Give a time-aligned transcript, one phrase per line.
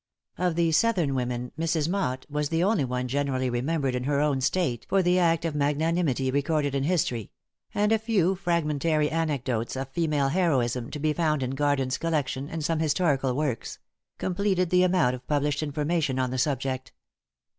[0.39, 1.87] Of the Southern women, Mrs.
[1.87, 5.53] Motte was the only one generally remembered in her own State for the act of
[5.53, 7.29] magnanimity recorded in history;
[7.75, 12.65] and a few fragmentary anecdotes of female heroism, to be found in Garden's collection, and
[12.65, 13.77] some historical works
[14.17, 16.93] completed the amount of published information on the subject.